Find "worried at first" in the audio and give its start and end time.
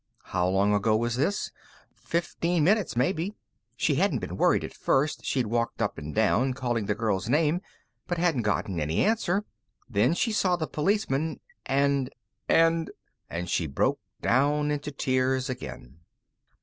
4.35-5.23